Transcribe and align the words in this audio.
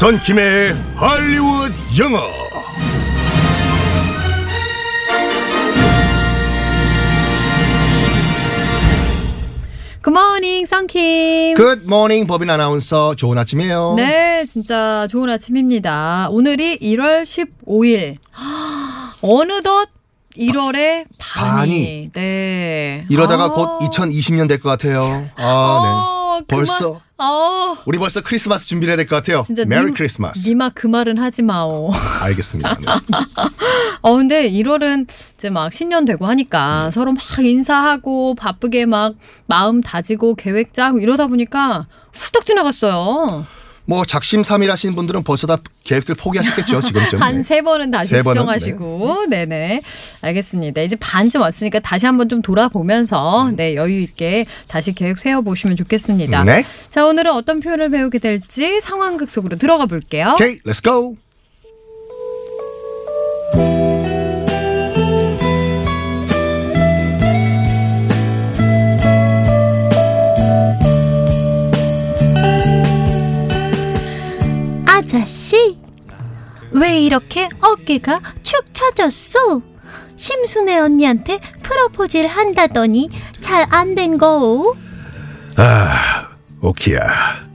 선킴의 0.00 0.74
할리우드 0.96 1.74
영어. 2.00 2.20
굿모닝. 10.02 10.66
Good 11.56 11.82
morning, 11.84 12.26
법인 12.26 12.48
아나운서. 12.48 13.14
좋은 13.14 13.36
아침이에요. 13.36 13.94
네, 13.96 14.44
진짜 14.46 15.06
좋은 15.10 15.28
아침입니다. 15.28 16.28
오늘이 16.30 16.78
1월 16.78 17.22
15일. 17.24 18.16
어느덧 19.20 19.88
1월의 20.36 21.04
반이. 21.18 21.54
반이. 21.56 22.10
네. 22.14 23.04
이러다가 23.10 23.44
아. 23.44 23.50
곧 23.50 23.78
2020년 23.80 24.48
될 24.48 24.60
것 24.60 24.70
같아요. 24.70 25.02
아, 25.36 25.44
어, 25.44 25.82
네. 25.84 26.09
벌써. 26.56 27.00
어, 27.18 27.76
우리 27.84 27.98
벌써 27.98 28.20
크리스마스 28.22 28.66
준비를 28.66 28.92
해야 28.92 28.96
될 28.96 29.06
것 29.06 29.16
같아요. 29.16 29.42
진짜 29.42 29.64
메리 29.66 29.84
님- 29.86 29.94
크리스마스. 29.94 30.48
니마 30.48 30.70
그 30.74 30.86
말은 30.86 31.18
하지 31.18 31.42
마오. 31.42 31.90
알겠습니다. 32.22 32.78
네. 32.80 32.86
어, 34.02 34.14
근데 34.16 34.50
1월은 34.50 35.06
이제 35.34 35.50
막 35.50 35.72
신년 35.72 36.04
되고 36.04 36.26
하니까 36.26 36.86
음. 36.86 36.90
서로 36.90 37.12
막 37.12 37.22
인사하고 37.44 38.34
바쁘게 38.36 38.86
막 38.86 39.14
마음 39.46 39.80
다지고 39.82 40.34
계획 40.34 40.72
짜고 40.72 40.98
이러다 40.98 41.26
보니까 41.26 41.86
훌쩍 42.12 42.46
지나갔어요. 42.46 43.44
뭐 43.84 44.04
작심삼일 44.04 44.70
하시는 44.70 44.94
분들은 44.94 45.24
벌써 45.24 45.46
다 45.46 45.58
계획들 45.84 46.14
포기하셨겠죠, 46.14 46.80
지금쯤. 46.86 47.20
한 47.20 47.38
네. 47.38 47.42
세 47.42 47.62
번은 47.62 47.90
다시 47.90 48.10
세 48.10 48.22
수정하시고 48.22 49.26
네. 49.28 49.46
네 49.46 49.82
알겠습니다. 50.20 50.82
이제 50.82 50.96
반쯤 50.96 51.40
왔으니까 51.40 51.80
다시 51.80 52.06
한번 52.06 52.28
좀 52.28 52.42
돌아보면서 52.42 53.50
네 53.56 53.74
여유 53.74 54.00
있게 54.00 54.46
다시 54.68 54.92
계획 54.92 55.18
세워 55.18 55.40
보시면 55.42 55.76
좋겠습니다. 55.76 56.42
음. 56.42 56.46
네. 56.46 56.64
자 56.88 57.06
오늘은 57.06 57.32
어떤 57.32 57.60
표현을 57.60 57.90
배우게 57.90 58.18
될지 58.18 58.80
상황극 58.80 59.28
속으로 59.30 59.56
들어가 59.56 59.86
볼게요. 59.86 60.32
오케이, 60.34 60.58
let's 60.60 60.82
go. 60.82 61.16
아 61.16 61.29
왜 76.90 76.98
이렇게 76.98 77.48
어깨가 77.60 78.20
축 78.42 78.64
처졌어? 78.74 79.62
심순애 80.16 80.76
언니한테 80.80 81.38
프로포즈를 81.62 82.26
한다더니 82.28 83.08
잘 83.40 83.64
안 83.70 83.94
된 83.94 84.18
거오? 84.18 84.74
아, 85.54 86.30
오키야. 86.60 87.48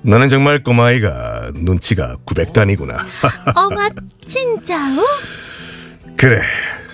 너는 0.00 0.30
정말 0.30 0.62
꼬마아이가 0.62 1.50
눈치가 1.54 2.16
900단이구나. 2.24 3.04
어마, 3.56 3.90
진짜오? 4.26 5.02
그래, 6.16 6.40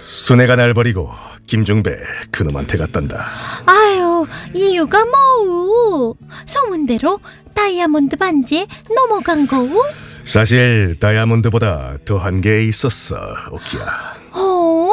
순애가 0.05 0.57
날 0.57 0.75
버리고 0.75 1.13
김중배 1.47 1.97
그놈한테 2.33 2.77
갔단다. 2.77 3.25
아유, 3.67 4.27
이유가 4.53 5.05
뭐오? 5.05 6.17
소문대로 6.45 7.21
다이아몬드 7.55 8.17
반지에 8.17 8.67
넘어간 8.97 9.47
거오? 9.47 9.81
사실 10.25 10.97
다이아몬드보다 11.01 11.99
더한 12.05 12.41
게 12.41 12.63
있었어, 12.65 13.17
오키야. 13.51 14.15
어? 14.33 14.91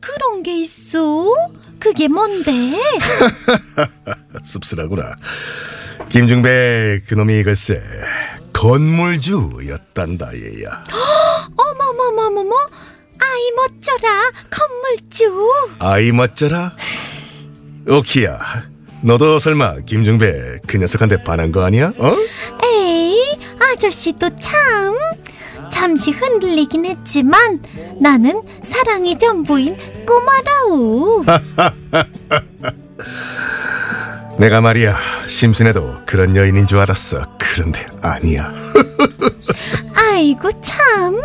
그런 0.00 0.42
게 0.42 0.60
있어? 0.60 1.24
그게 1.78 2.08
뭔데? 2.08 2.52
씁쓸하구나. 4.44 5.14
김중배 6.08 7.02
그놈이 7.08 7.42
글쎄 7.42 7.80
건물주였단다 8.52 10.32
얘야. 10.34 10.84
어머머머머머, 11.56 12.54
아이 13.18 13.50
멋져라, 13.56 14.30
건물주. 14.50 15.52
아이 15.78 16.12
멋져라. 16.12 16.76
오키야, 17.88 18.38
너도 19.02 19.38
설마 19.38 19.80
김중배 19.86 20.58
그 20.66 20.76
녀석한테 20.78 21.22
반한 21.22 21.52
거 21.52 21.64
아니야? 21.64 21.92
어? 21.98 22.16
아저씨도 23.76 24.30
참. 24.40 24.96
잠시 25.70 26.10
흔들리긴 26.10 26.86
했지만 26.86 27.60
나는 28.00 28.40
사랑의 28.62 29.18
전부인 29.18 29.76
꼬마라우. 30.06 31.24
내가 34.38 34.60
말이야 34.62 34.98
심순애도 35.26 36.06
그런 36.06 36.36
여인인 36.36 36.66
줄 36.66 36.78
알았어. 36.78 37.36
그런데 37.38 37.86
아니야. 38.02 38.50
아이고 39.94 40.50
참. 40.62 41.20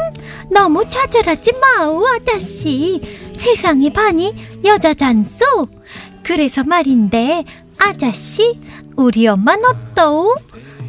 너무 0.50 0.84
좌절하지 0.90 1.54
마오 1.54 2.06
아저씨. 2.06 3.02
세상의 3.38 3.94
반이 3.94 4.36
여자잖소. 4.66 5.70
그래서 6.22 6.64
말인데 6.66 7.46
아저씨 7.80 8.60
우리 8.98 9.26
엄마는 9.28 9.64
어떠? 9.66 10.36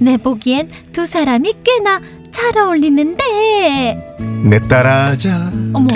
내 0.03 0.17
보기엔 0.17 0.69
두 0.93 1.07
사람이 1.07 1.55
꽤나 1.63 2.01
잘 2.33 2.59
어울리는데. 2.59 4.17
내 4.43 4.59
딸아자. 4.59 5.51
어머. 5.73 5.87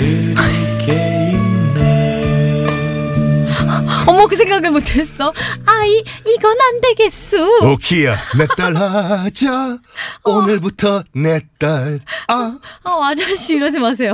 어머 4.07 4.25
그 4.27 4.37
생각을 4.37 4.71
못했어. 4.71 5.33
아이 5.65 6.01
이건 6.25 6.55
안 6.57 6.81
되겠소. 6.81 7.73
오키야, 7.73 8.15
내 8.37 8.47
딸아자. 8.55 9.79
오늘부터 10.23 11.03
내 11.13 11.41
딸. 11.59 11.99
아. 12.29 12.57
어, 12.83 13.03
아저씨 13.03 13.57
이러지 13.57 13.79
마세요. 13.79 14.13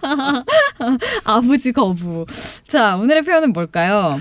아버지 1.24 1.72
거부. 1.72 2.26
자 2.68 2.96
오늘의 2.96 3.22
표현은 3.22 3.54
뭘까요? 3.54 4.20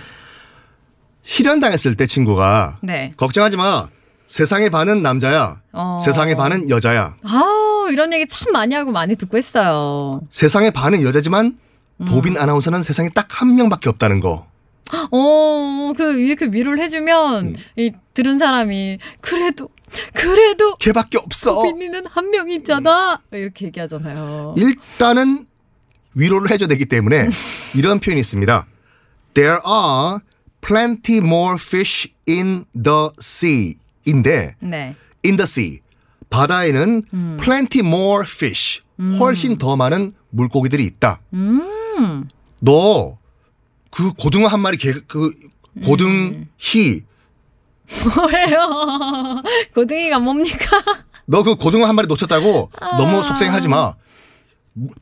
실현당했을 1.24 1.96
때 1.96 2.08
친구가 2.08 2.78
네. 2.82 3.14
걱정하지 3.18 3.58
마. 3.58 3.90
세상의 4.34 4.70
반은 4.70 5.02
남자야. 5.02 5.60
어. 5.74 5.98
세상의 6.04 6.38
반은 6.38 6.70
여자야. 6.70 7.16
아우 7.24 7.90
이런 7.92 8.14
얘기 8.14 8.28
참 8.28 8.54
많이 8.54 8.76
하고 8.76 8.92
많이 8.92 9.16
듣고 9.16 9.38
했어요. 9.38 10.22
세상의 10.30 10.70
반은 10.72 11.02
여자지만 11.04 11.58
음. 12.00 12.06
보빈 12.06 12.38
아나운서는 12.38 12.84
세상에 12.84 13.10
딱 13.10 13.28
한 13.42 13.56
명밖에 13.56 13.90
없다는 13.90 14.20
거. 14.20 14.48
어, 15.12 15.94
그 15.98 16.20
이렇게 16.20 16.46
위로를 16.46 16.80
해주면 16.84 17.46
음. 17.48 17.56
이 17.76 17.92
들은 18.14 18.38
사람이 18.38 19.00
그래도 19.22 19.70
그래도 20.14 20.76
걔밖에 20.76 21.18
없어. 21.18 21.64
비니는 21.64 22.06
한 22.06 22.30
명이잖아. 22.30 23.22
이렇게 23.32 23.66
얘기하잖아요. 23.68 24.54
일단은 24.58 25.46
위로를 26.14 26.52
해줘야 26.52 26.68
되기 26.68 26.86
때문에 26.86 27.24
음. 27.26 27.30
이런 27.76 28.00
표현이 28.00 28.20
있습니다. 28.22 28.68
There 29.34 29.60
are 29.66 30.20
plenty 30.62 31.18
more 31.18 31.56
fish 31.60 32.10
in 32.28 32.66
the 32.74 33.10
sea. 33.20 33.79
인데 34.06 34.56
네. 34.60 34.96
in 35.26 35.38
the 35.38 35.44
sea 35.44 35.80
바다에는 36.30 37.04
음. 37.14 37.38
plenty 37.42 37.86
more 37.86 38.24
fish 38.28 38.82
훨씬 39.20 39.58
더 39.58 39.76
많은 39.76 40.14
물고기들이 40.30 40.84
있다. 40.86 41.22
음. 41.34 42.28
너그 42.60 44.14
고등어 44.18 44.48
한 44.48 44.60
마리 44.60 44.78
개, 44.78 44.92
그 45.08 45.34
음. 45.74 45.82
고등희 45.82 47.02
뭐예요? 48.16 49.42
고등이가 49.74 50.20
뭡니까? 50.20 50.84
너 51.26 51.44
그 51.44 51.56
고등어 51.56 51.86
한 51.86 51.96
마리 51.96 52.08
놓쳤다고 52.08 52.72
아. 52.80 52.98
너무 52.98 53.24
속상해하지 53.24 53.68
마. 53.68 53.96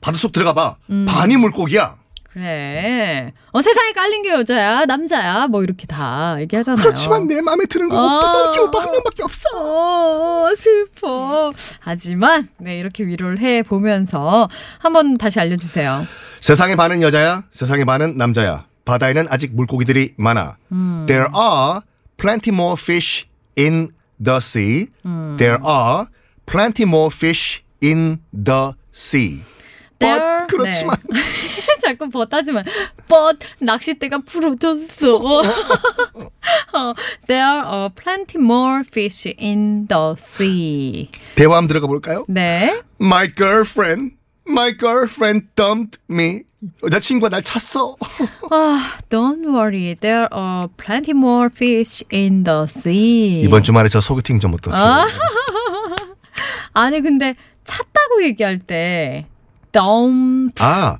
바다 0.01 0.18
속 0.18 0.31
들어가 0.31 0.54
봐. 0.54 0.77
음. 0.89 1.06
반이 1.07 1.38
물고기야. 1.38 1.96
그래. 2.38 3.34
어, 3.51 3.62
세상에 3.63 3.94
깔린 3.94 4.22
게 4.22 4.30
여자야, 4.30 4.86
남자야, 4.86 5.48
뭐 5.48 5.63
이렇게 5.63 5.88
다 5.88 6.38
얘기하잖아요. 6.39 6.84
그렇지만 6.84 7.28
내 7.28 7.42
마음에 7.42 7.66
드는 7.66 7.89
거 7.89 7.98
아. 7.98 8.18
오빠 8.18 8.31
썬킴 8.31 8.63
오빠 8.66 8.84
한 8.84 8.92
명밖에 8.92 9.24
없어. 9.24 9.50
어, 9.56 10.56
슬퍼. 10.56 11.51
하지만, 11.80 12.48
네, 12.60 12.78
이렇게 12.78 13.07
위로를 13.07 13.39
해 13.39 13.63
보면서 13.63 14.48
한번 14.78 15.18
다시 15.18 15.39
알려주세요. 15.39 16.06
세상의 16.39 16.75
반은 16.75 17.01
여자야. 17.01 17.45
세상의 17.50 17.86
반은 17.86 18.18
남자야. 18.18 18.66
바다에는 18.86 19.25
아직 19.31 19.56
물고기들이 19.56 20.13
많아. 20.18 20.57
음. 20.72 21.06
There 21.07 21.30
are 21.36 21.80
plenty 22.18 22.54
more 22.54 22.75
fish 22.80 23.25
in 23.57 23.90
the 24.24 24.38
sea. 24.38 24.86
음. 25.07 25.38
There 25.40 25.57
are 25.66 26.06
plenty 26.45 26.88
more 26.88 27.10
fish 27.12 27.63
in 27.83 28.19
the 28.31 28.74
sea. 28.94 29.42
There- 29.99 30.45
But 30.47 30.47
그렇지만 30.57 30.95
네. 31.09 31.19
자꾸 31.83 32.09
버타지만 32.09 32.63
but 33.07 33.39
낚싯대가 33.59 34.19
부러졌어. 34.19 35.17
어, 35.17 36.94
There 37.27 37.61
are 37.65 37.89
plenty 37.89 38.39
more 38.39 38.81
fish 38.85 39.27
in 39.41 39.88
the 39.88 40.13
sea. 40.17 41.09
대화 41.35 41.57
한번 41.57 41.67
들어가 41.67 41.88
볼까요? 41.88 42.25
네. 42.27 42.81
My 43.01 43.27
girlfriend, 43.33 44.15
my 44.47 44.75
girlfriend 44.77 45.47
dumped 45.55 45.99
me. 46.09 46.44
여자친구가 46.83 47.29
날 47.29 47.44
찼어. 47.44 47.95
아, 48.51 48.97
don't 49.09 49.45
worry. 49.47 49.95
There 49.95 50.27
are 50.33 50.67
plenty 50.77 51.11
more 51.15 51.49
fish 51.53 52.03
in 52.13 52.44
the 52.44 52.63
sea. 52.67 53.41
이번 53.41 53.61
주말에 53.63 53.89
저 53.89 53.99
소개팅 54.01 54.39
좀 54.39 54.53
어떡해. 54.53 54.75
아. 54.75 55.07
아니 56.73 57.01
근데 57.01 57.35
찼다고 57.63 58.23
얘기할 58.23 58.59
때 58.59 59.25
dump 59.72 60.54
아, 60.64 60.98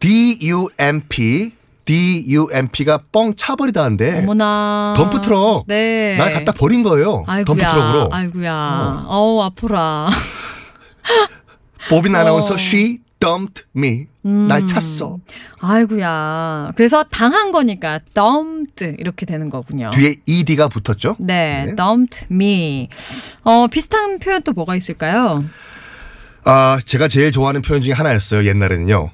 D-U-M-P, 0.00 1.52
D-U-M-P가 1.84 2.98
뻥 3.12 3.34
차버리다는데 3.34 4.20
어머나 4.22 4.94
덤프 4.96 5.20
트럭. 5.22 5.64
네. 5.66 6.16
날 6.16 6.32
갖다 6.34 6.52
버린 6.52 6.82
거예요. 6.82 7.24
아이고야, 7.26 7.44
덤프 7.44 7.60
트럭으로. 7.60 8.08
아이고야. 8.12 9.04
어 9.08 9.34
우 9.36 9.42
아프라. 9.42 10.08
보빈 11.88 12.14
아나운서 12.14 12.54
어. 12.54 12.56
she 12.58 12.98
dumped 13.20 13.64
me. 13.76 14.06
음. 14.26 14.46
날 14.46 14.66
찼어. 14.66 15.18
아이고야. 15.60 16.72
그래서 16.76 17.02
당한 17.04 17.50
거니까 17.50 17.98
dumped 18.14 18.96
이렇게 18.98 19.26
되는 19.26 19.48
거군요. 19.50 19.90
뒤에 19.92 20.16
ed가 20.26 20.68
붙었죠? 20.68 21.16
네, 21.18 21.66
네. 21.66 21.74
dumped 21.74 22.26
me. 22.30 22.88
어, 23.42 23.66
비슷한 23.68 24.18
표현 24.18 24.42
또 24.42 24.52
뭐가 24.52 24.76
있을까요? 24.76 25.44
아, 26.44 26.78
제가 26.84 27.08
제일 27.08 27.32
좋아하는 27.32 27.62
표현 27.62 27.82
중에 27.82 27.92
하나였어요. 27.92 28.46
옛날에는요. 28.46 29.10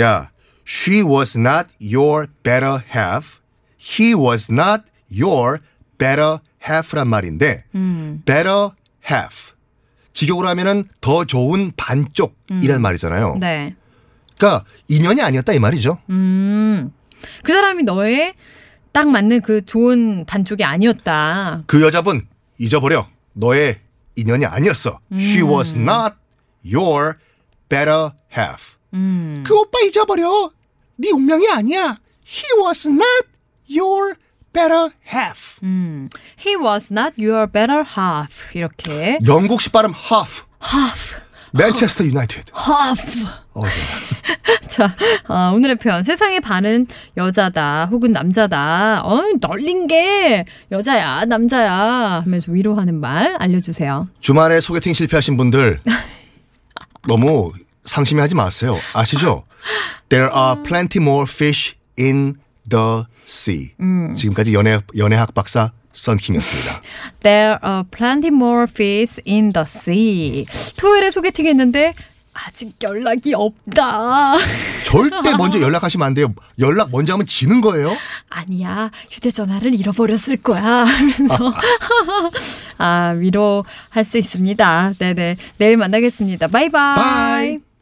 야, 0.00 0.30
she 0.66 1.02
was 1.02 1.38
not 1.38 1.68
your 1.80 2.26
better 2.42 2.80
half. 2.94 3.38
he 3.80 4.14
was 4.14 4.50
not 4.50 4.84
your 5.10 5.58
better 5.98 6.38
half란 6.66 7.08
말인데 7.08 7.64
음. 7.74 8.22
better 8.24 8.70
half. 9.08 9.52
직역으로 10.14 10.48
하면은 10.48 10.84
더 11.00 11.24
좋은 11.24 11.72
반쪽이란 11.76 12.80
말이잖아요. 12.80 13.36
네. 13.40 13.74
그러니까 14.38 14.64
인연이 14.88 15.20
아니었다 15.20 15.52
이 15.52 15.58
말이죠. 15.58 15.98
음. 16.10 16.92
그 17.42 17.52
사람이 17.52 17.82
너의 17.82 18.34
딱 18.92 19.08
맞는 19.10 19.42
그 19.42 19.64
좋은 19.66 20.24
반쪽이 20.24 20.64
아니었다. 20.64 21.64
그 21.66 21.82
여자분 21.82 22.26
잊어버려. 22.58 23.08
너의 23.32 23.80
인연이 24.14 24.46
아니었어. 24.46 25.00
She 25.12 25.42
was 25.42 25.76
not 25.76 26.14
your 26.64 27.16
better 27.68 28.10
half. 28.36 28.76
음. 28.94 29.42
그 29.46 29.54
오빠 29.58 29.78
잊어버려. 29.80 30.50
네 30.96 31.10
운명이 31.10 31.48
아니야. 31.50 31.96
He 32.26 32.44
was 32.64 32.86
not 32.88 33.26
your 33.68 34.14
better 34.52 34.90
half. 35.12 35.58
음. 35.62 36.08
He 36.38 36.56
was 36.56 36.92
not 36.92 37.14
your 37.22 37.46
better 37.50 37.82
half. 37.96 38.56
이렇게. 38.56 39.18
영국식 39.26 39.72
발음 39.72 39.92
half. 39.92 40.44
half. 40.72 41.16
맨체스터 41.52 42.04
유나이티드. 42.04 42.52
half. 42.56 43.26
어, 43.52 43.62
네. 43.62 43.70
자, 44.68 44.96
어, 45.28 45.52
오늘의 45.54 45.76
표현. 45.76 46.02
세상의 46.02 46.40
반은 46.40 46.86
여자다 47.16 47.86
혹은 47.92 48.10
남자다. 48.10 49.02
어, 49.04 49.22
널린 49.40 49.86
게 49.86 50.44
여자야, 50.72 51.24
남자야 51.26 52.22
하면서 52.24 52.50
위로하는 52.50 52.98
말 52.98 53.36
알려주세요. 53.38 54.08
주말에 54.20 54.60
소개팅 54.60 54.92
실패하신 54.94 55.36
분들 55.36 55.80
너무 57.06 57.52
상심해 57.84 58.22
하지 58.22 58.34
마세요. 58.34 58.78
아시죠? 58.92 59.44
There 60.08 60.30
are 60.34 60.62
plenty 60.62 61.02
more 61.02 61.26
fish 61.28 61.74
in 61.98 62.36
the 62.68 63.04
sea. 63.26 63.72
지금까지 64.16 64.54
연애 64.54 64.80
연애학 64.96 65.34
박사 65.34 65.72
썬킴이었습니다. 65.92 66.80
There 67.20 67.58
are 67.64 67.84
plenty 67.90 68.28
more 68.28 68.66
fish 68.68 69.20
in 69.26 69.52
the 69.52 69.64
sea. 69.66 70.46
토요일에 70.76 71.10
소개팅 71.10 71.46
했는데 71.46 71.94
아직 72.34 72.74
연락이 72.82 73.32
없다. 73.34 74.34
절대 74.84 75.36
먼저 75.36 75.60
연락하시면 75.60 76.06
안 76.06 76.14
돼요. 76.14 76.34
연락 76.58 76.90
먼저 76.90 77.14
하면 77.14 77.26
지는 77.26 77.60
거예요. 77.60 77.96
아니야, 78.28 78.90
휴대전화를 79.10 79.72
잃어버렸을 79.74 80.36
거야. 80.38 80.62
하면서. 80.62 81.54
아, 82.78 83.10
위로할 83.16 84.04
수 84.04 84.18
있습니다. 84.18 84.94
네네. 84.98 85.36
내일 85.58 85.76
만나겠습니다. 85.76 86.48
Bye-bye. 86.48 86.94
Bye. 86.96 87.73